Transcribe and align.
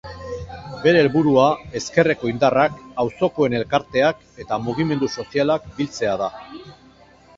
Bere 0.85 1.01
helburua 1.03 1.43
ezkerreko 1.79 2.31
indarrak, 2.31 2.79
auzokoen 3.03 3.57
elkarteak 3.59 4.27
eta 4.45 4.59
mugimendu 4.65 5.11
sozialak 5.25 5.69
biltzea 5.79 6.17
da. 6.27 6.31